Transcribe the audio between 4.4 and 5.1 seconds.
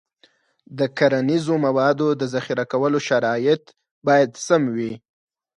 سم وي.